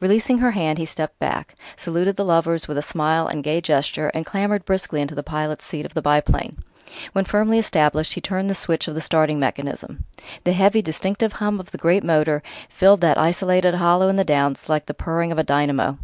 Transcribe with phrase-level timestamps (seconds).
[0.00, 4.08] Releasing her hand, he stepped back, saluted the lovers with a smile and gay gesture,
[4.14, 6.56] and clambered briskly to the pilot's seat of the biplane.
[7.12, 10.06] When firmly established, he turned the switch of the starting mechanism.
[10.42, 14.68] The heavy, distinctive hum of the great motor filled that isolated hollow in the Downs
[14.68, 15.98] like the purring of a dynamo.